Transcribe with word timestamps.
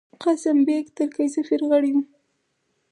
قاسم 0.21 0.57
بېګ، 0.67 0.85
ترکی 0.97 1.27
سفیر، 1.35 1.61
غړی 1.69 1.91
وو. 1.93 2.01